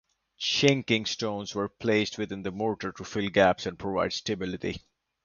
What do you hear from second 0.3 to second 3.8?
"Chinking" stones were placed within the mortar to fill gaps and